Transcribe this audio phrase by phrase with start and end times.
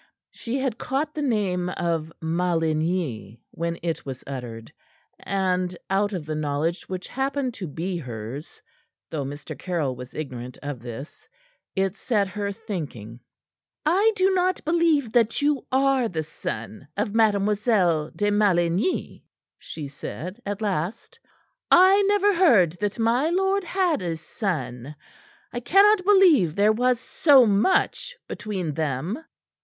[0.31, 4.73] She had caught the name of Maligny when it was uttered,
[5.19, 8.63] and out of the knowledge which happened to be hers
[9.11, 9.55] though Mr.
[9.55, 11.27] Caryll was ignorant of this
[11.75, 13.19] it set her thinking.
[13.85, 19.23] "I do not believe that you are the son of Mademoiselle de Maligny,"
[19.59, 21.19] she said at last.
[21.69, 24.95] "I never heard that my lord had a son;
[25.53, 29.23] I cannot believe there was so much between them."